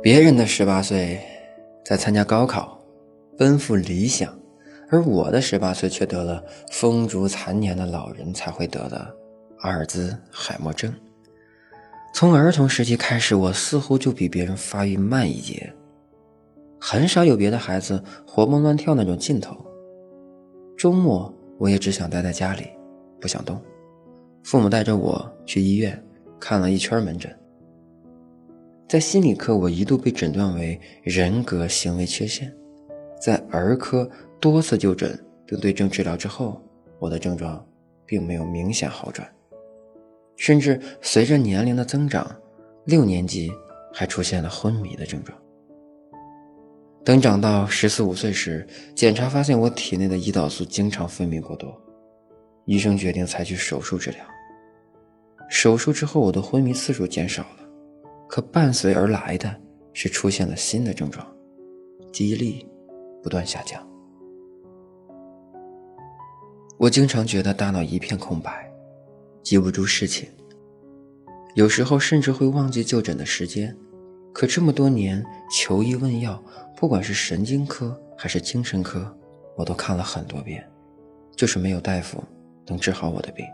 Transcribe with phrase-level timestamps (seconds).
[0.00, 1.20] 别人的十八岁
[1.84, 2.78] 在参加高考，
[3.36, 4.32] 奔赴理想，
[4.90, 6.40] 而我的十八岁却得了
[6.70, 9.12] 风烛残年的老人才会得的
[9.58, 10.94] 阿尔兹海默症。
[12.14, 15.72] 从儿童时期开始，我似乎就比别人发育慢一截，
[16.80, 19.56] 很少有别的孩子活蹦乱跳那种劲头。
[20.76, 22.68] 周末我也只想待在家里，
[23.20, 23.60] 不想动。
[24.44, 26.00] 父母带着我去医院
[26.38, 27.36] 看了一圈门诊。
[28.88, 32.48] 在心理科，我一度被诊断为人格行为缺陷；
[33.20, 34.08] 在儿科
[34.40, 36.58] 多次就诊并对症治疗之后，
[36.98, 37.62] 我的症状
[38.06, 39.30] 并没有明显好转，
[40.36, 42.34] 甚至随着年龄的增长，
[42.86, 43.52] 六年级
[43.92, 45.38] 还出现了昏迷的症状。
[47.04, 51.78] 等长到十四五岁时，检查发现我体内的胰岛素经常分泌过多，
[52.64, 54.20] 医生决定采取手术治疗。
[55.50, 57.67] 手术之后，我的昏迷次数减少了。
[58.28, 59.52] 可伴随而来的
[59.94, 61.26] 是出现了新的症状，
[62.12, 62.68] 记忆力
[63.22, 63.82] 不断下降。
[66.76, 68.70] 我经常觉得大脑一片空白，
[69.42, 70.28] 记不住事情，
[71.54, 73.74] 有时候甚至会忘记就诊的时间。
[74.32, 76.40] 可这么多年求医问药，
[76.76, 79.12] 不管是神经科还是精神科，
[79.56, 80.64] 我都看了很多遍，
[81.34, 82.22] 就是没有大夫
[82.66, 83.44] 能治好我的病。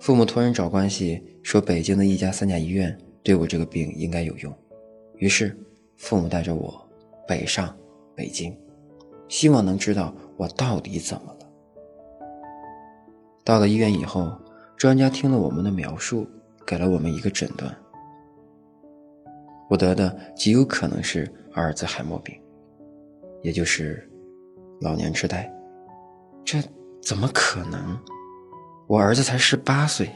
[0.00, 2.96] 父母托人找关系，说北京的一家三甲医院。
[3.28, 4.50] 对我这个病应该有用，
[5.16, 5.54] 于是
[5.98, 6.82] 父母带着我
[7.26, 7.76] 北上
[8.16, 8.58] 北京，
[9.28, 11.46] 希望能知道我到底怎么了。
[13.44, 14.32] 到了医院以后，
[14.78, 16.26] 专家听了我们的描述，
[16.66, 17.70] 给了我们一个诊断：
[19.68, 22.34] 我得的极有可能是阿尔兹海默病，
[23.42, 24.10] 也就是
[24.80, 25.52] 老年痴呆。
[26.46, 26.62] 这
[27.02, 27.94] 怎么可能？
[28.86, 30.08] 我儿子才十八岁。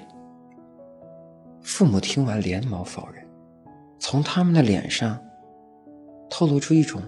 [1.63, 3.25] 父母听完连忙否认，
[3.99, 5.19] 从他们的脸上
[6.29, 7.01] 透露出一种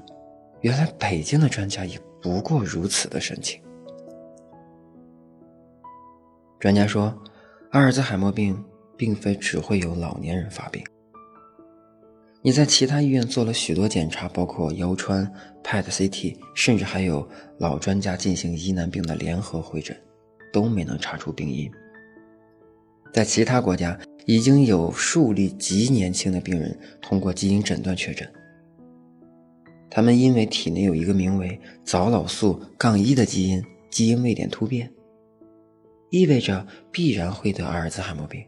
[0.60, 3.60] 原来北京的专家也不过如此的神情。
[6.60, 7.14] 专家说，
[7.72, 8.64] 阿尔兹海默病
[8.96, 10.82] 并非只会有老年人发病。
[12.40, 15.30] 你在其他医院做了许多检查，包括腰穿、
[15.64, 17.28] PET CT，甚至还有
[17.58, 20.00] 老专家进行疑难病的联合会诊，
[20.52, 21.70] 都没能查出病因。
[23.12, 23.98] 在其他国家。
[24.26, 28.26] 已经有数例极年轻的病人通过基因诊断确诊，
[29.90, 34.90] 他们因为体内有一个名为早老素杠一的基因基因位点突变，
[36.10, 38.42] 意味着必然会得阿尔兹海默病。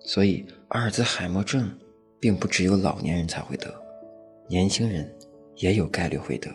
[0.00, 1.70] 所以，阿尔兹海默症
[2.18, 3.74] 并不只有老年人才会得，
[4.48, 5.12] 年轻人
[5.56, 6.50] 也有概率会得。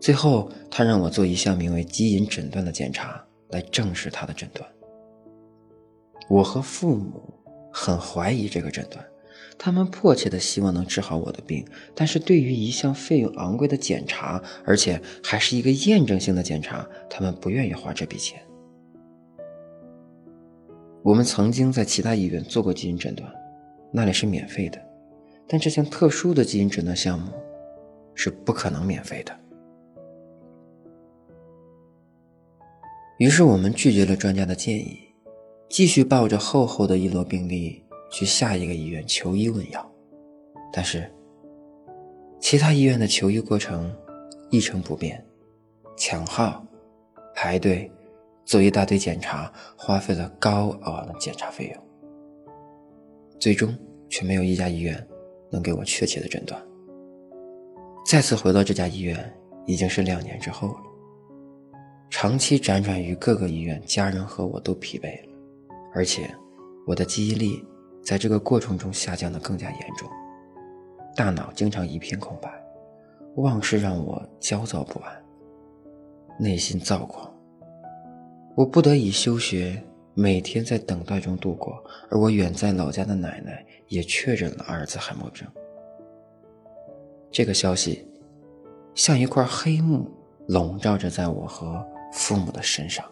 [0.00, 4.68] 最后，他让我做一项名为基因诊断的检查，来证实他的诊断。
[6.28, 7.32] 我和父母
[7.72, 9.04] 很怀疑这个诊断，
[9.58, 11.64] 他们迫切的希望能治好我的病，
[11.94, 18.40] 但是对于一项费用昂贵的检查，而且还是一个验证性的检查，他们不愿意花这笔钱。
[21.02, 23.30] 我们曾经在其他医院做过基因诊断，
[23.92, 24.80] 那里是免费的，
[25.46, 27.30] 但这项特殊的基因诊断项目
[28.14, 29.38] 是不可能免费的。
[33.18, 34.98] 于是我们拒绝了专家的建议。
[35.74, 39.92] 继续抱着厚厚的一摞病历去下一个医院求医问药，
[40.72, 41.12] 但是
[42.38, 43.92] 其他医院的求医过程
[44.52, 45.26] 一成不变，
[45.96, 46.64] 抢号、
[47.34, 47.90] 排队、
[48.44, 51.82] 做一大堆检查，花费了高昂的检查费用，
[53.40, 53.76] 最终
[54.08, 55.04] 却没有一家医院
[55.50, 56.64] 能给我确切的诊断。
[58.06, 59.34] 再次回到这家医院
[59.66, 60.76] 已经是两年之后了，
[62.10, 65.33] 长期辗转于各个医院，家人和我都疲惫了。
[65.94, 66.28] 而且，
[66.86, 67.64] 我的记忆力
[68.02, 70.08] 在这个过程中下降的更加严重，
[71.14, 72.50] 大脑经常一片空白，
[73.36, 75.24] 往事让我焦躁不安，
[76.38, 77.32] 内心躁狂。
[78.56, 79.82] 我不得已休学，
[80.14, 81.82] 每天在等待中度过。
[82.10, 85.46] 而我远在老家的奶奶也确诊了阿尔兹海默症。
[87.30, 88.06] 这个消息
[88.94, 90.10] 像一块黑幕
[90.48, 93.04] 笼罩着在我和父母的身上。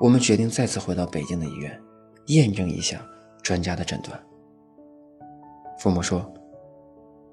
[0.00, 1.82] 我们决定再次回到北京的医院。
[2.26, 3.04] 验证一下
[3.42, 4.20] 专家的诊断。
[5.78, 6.32] 父母说：“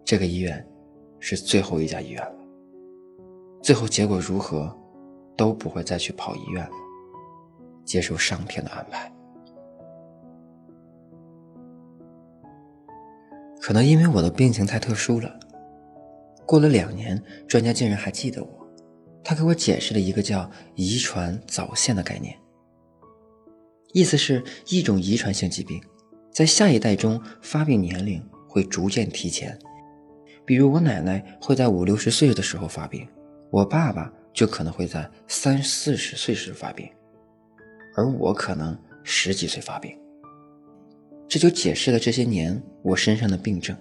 [0.03, 0.65] 这个医院
[1.19, 2.35] 是最后一家医院了，
[3.61, 4.75] 最后结果如何，
[5.37, 6.71] 都不会再去跑医院了，
[7.85, 9.11] 接受上天的安排。”
[13.61, 15.39] 可能因为我的病情太特殊了，
[16.45, 18.67] 过了两年，专家竟然还记得我，
[19.23, 22.37] 他给我解释了一个叫“遗传早泄”的概念。
[23.93, 25.81] 意思是一种遗传性疾病，
[26.31, 29.57] 在下一代中发病年龄会逐渐提前。
[30.45, 33.07] 比如我奶奶会在五六十岁的时候发病，
[33.49, 36.89] 我爸爸就可能会在三四十岁时发病，
[37.95, 39.97] 而我可能十几岁发病。
[41.27, 43.75] 这就解释了这些年我身上的病症。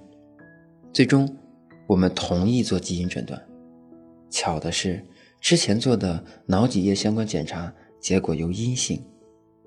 [0.93, 1.29] 最终，
[1.87, 3.43] 我们同意做基因诊断。
[4.31, 5.05] 巧的是，
[5.41, 9.03] 之前做的脑脊液相关检查结果由阴性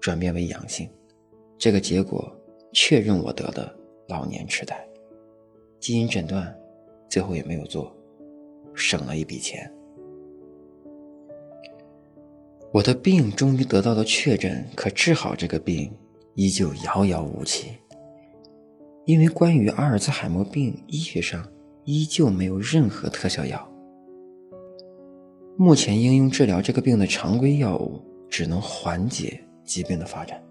[0.06, 0.88] 转变为阳性，
[1.58, 2.32] 这个结果
[2.72, 3.76] 确认我得的
[4.08, 4.88] 老年痴呆。
[5.80, 6.56] 基因诊断。
[7.10, 7.96] 最后也没有做，
[8.74, 9.72] 省了一笔钱。
[12.74, 15.92] 我的病终于得到了确诊，可治好这个病
[16.34, 17.78] 依旧遥遥无期。
[19.06, 21.48] 因为关于阿尔兹海默病，医学上
[21.86, 23.72] 依旧没有任何特效药。
[25.58, 30.42] 目前应用治疗这个病的常规药物只能缓解疾病的发展，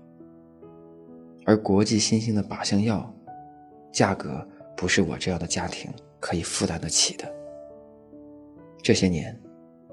[1.47, 3.11] 而国际新兴的靶向药，
[3.93, 4.47] 价格
[4.77, 5.91] 不是我这样的家庭。
[6.25, 7.31] 可以负担得起的。
[8.83, 9.39] 这些年，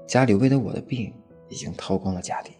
[0.06, 1.12] 家里为了我的病
[1.50, 2.52] 已经掏光了家底，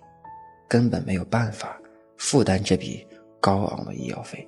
[0.68, 1.80] 根本没有办法
[2.18, 3.06] 负担这笔
[3.40, 4.46] 高昂的医药费。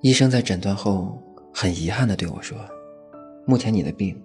[0.00, 2.56] 医生在诊断后很遗憾地对我说
[3.46, 4.18] ：“目前你的病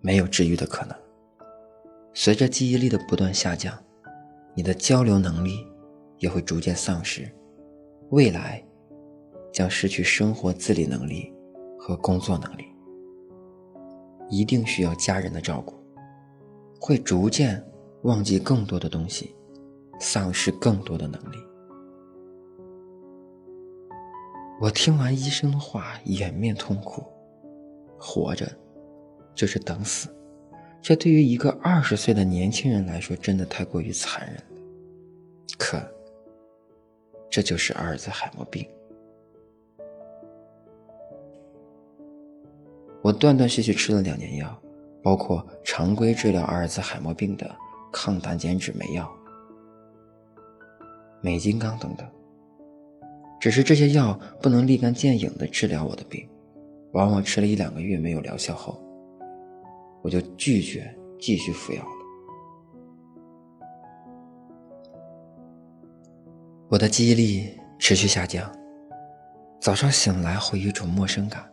[0.00, 0.96] 没有治愈的可能。
[2.14, 3.76] 随着记忆力的不断下降，
[4.54, 5.66] 你的交流能力
[6.18, 7.30] 也会逐渐丧失，
[8.10, 8.64] 未来。”
[9.52, 11.32] 将失去生活自理能力
[11.78, 12.64] 和工作能力，
[14.28, 15.76] 一定需要家人的照顾，
[16.80, 17.64] 会逐渐
[18.02, 19.32] 忘记更多的东西，
[20.00, 21.36] 丧失更多的能力。
[24.60, 27.00] 我听完医生的话，掩面痛哭。
[27.96, 28.44] 活着
[29.36, 30.08] 就是等死，
[30.84, 34.42] 这对于一个二十岁的年轻人来说，真的太过于残忍了。
[35.56, 35.80] 可，
[37.30, 38.68] 这就是阿尔兹海默病。
[43.00, 44.62] 我断断续续吃了两年药，
[45.02, 47.50] 包括常规治疗阿尔兹海默病的
[47.90, 49.10] 抗胆碱酯酶药、
[51.22, 52.06] 美金刚等等。
[53.40, 56.28] 只是这些药不能立竿见影地治疗我的病，
[56.92, 58.78] 往往吃了一两个月没有疗效后，
[60.04, 61.90] 我就拒绝继续服药了。
[66.68, 68.52] 我的记忆力持续下降，
[69.58, 71.50] 早上醒来会有一种陌生感。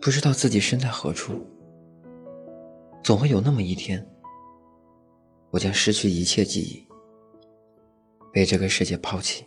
[0.00, 1.46] 不知道自己身在何处，
[3.02, 4.06] 总会有那么一天，
[5.50, 6.88] 我将失去一切记忆，
[8.32, 9.44] 被这个世界抛弃。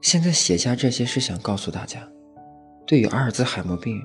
[0.00, 2.08] 现在写下这些是想告诉大家，
[2.86, 4.00] 对于阿尔兹海默病，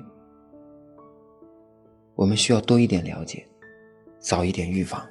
[2.16, 3.46] 我们需要多一点了解，
[4.18, 5.06] 早一点预防。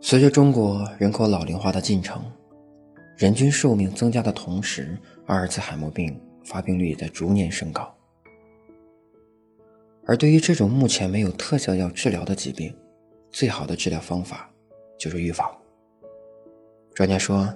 [0.00, 2.22] 随着中国人口老龄化的进程。
[3.16, 4.94] 人均寿命增加的同时，
[5.24, 7.90] 阿尔茨海默病发病率也在逐年升高。
[10.04, 12.76] 而对于这种目前没有特效药治疗的疾病，
[13.30, 14.50] 最好的治疗方法
[14.98, 15.50] 就是预防。
[16.92, 17.48] 专家说，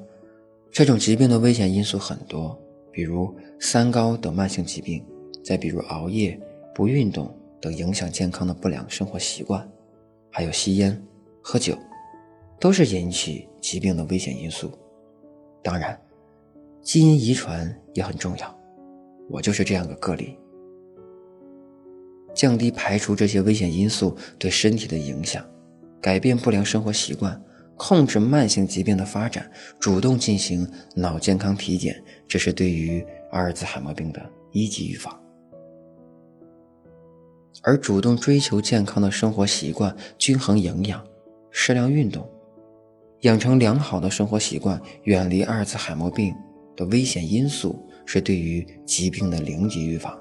[0.71, 2.59] 这种疾病的危险因素很多，
[2.91, 3.31] 比如
[3.61, 5.05] 三高等慢性疾病，
[5.43, 6.39] 再比如熬夜、
[6.75, 9.69] 不运动等影响健康的不良生活习惯，
[10.31, 11.03] 还有吸烟、
[11.43, 11.77] 喝酒，
[12.59, 14.71] 都是引起疾病的危险因素。
[15.63, 16.01] 当然，
[16.83, 18.59] 基因遗传也很重要，
[19.29, 20.37] 我就是这样个个例。
[22.35, 25.45] 降低、排除这些危险因素对身体的影响，
[26.01, 27.39] 改变不良生活习惯，
[27.77, 35.21] 控制慢性疾病的发展，主动进行脑健康体检，这是对于阿尔兹海默病的一级预防。
[37.63, 41.05] 而主动追求健康的生活习惯，均衡营养，
[41.51, 42.29] 适量运动。
[43.21, 46.35] 养成良好的生活习惯，远离阿尔兹海默病
[46.75, 50.19] 的危险因素，是对于疾病的零级预防。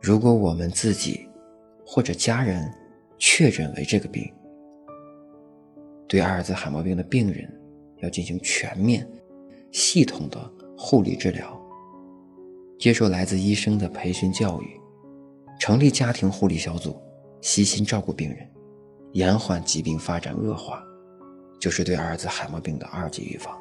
[0.00, 1.28] 如果我们自己
[1.86, 2.68] 或者家人
[3.18, 4.28] 确诊为这个病，
[6.08, 7.48] 对阿尔兹海默病的病人
[7.98, 9.08] 要进行全面、
[9.70, 11.56] 系统的护理治疗，
[12.80, 14.80] 接受来自医生的培训教育，
[15.68, 16.98] 成立家庭护理小组，
[17.42, 18.50] 悉心照顾病人，
[19.12, 20.82] 延缓疾病发展恶化。
[21.60, 23.54] 就是对阿尔兹海默病的二级预防，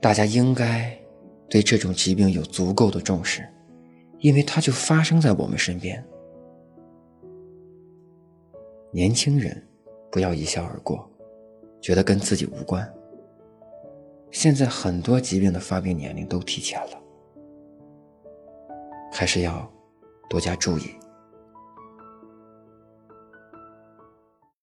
[0.00, 0.92] 大家应该
[1.48, 3.48] 对这种疾病有足够的重视，
[4.18, 6.04] 因为它就发生在我们身边。
[8.90, 9.64] 年轻人
[10.10, 11.08] 不要一笑而过，
[11.80, 12.92] 觉得跟自己无关。
[14.32, 16.99] 现在很多疾病的发病年龄都提前了，
[19.12, 19.70] 还是要
[20.28, 20.99] 多加注意。